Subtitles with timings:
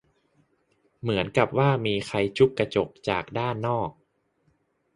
[1.01, 3.89] เหมือนกับว่ามีใครจุ๊บกระจกจากด้านนอก